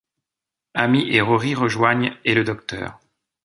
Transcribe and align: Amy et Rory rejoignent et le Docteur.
Amy 0.73 1.11
et 1.11 1.21
Rory 1.21 1.53
rejoignent 1.53 2.15
et 2.25 2.33
le 2.33 2.43
Docteur. 2.43 2.99